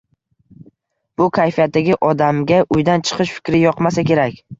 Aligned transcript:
Bu 1.19 1.27
kayfiyatdagi 1.37 1.97
odamga 2.07 2.57
uydan 2.77 3.05
chiqish 3.11 3.35
fikri 3.37 3.61
yoqmasa 3.65 4.07
kerak. 4.11 4.41